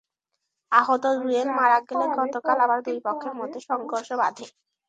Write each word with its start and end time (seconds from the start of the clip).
আহত 0.71 1.03
জুয়েল 1.17 1.49
মারা 1.57 1.79
গেলে 1.87 2.05
গতকাল 2.17 2.57
আবার 2.65 2.79
দুই 2.87 2.97
পক্ষের 3.05 3.33
মধ্যে 3.39 3.59
সংঘর্ষ 3.69 4.09
বাধে। 4.21 4.45